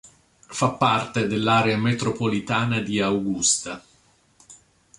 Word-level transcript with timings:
Fa 0.47 0.69
parte 0.71 1.27
dell'area 1.27 1.77
metropolitana 1.77 2.79
di 2.79 2.99
Augusta. 2.99 3.83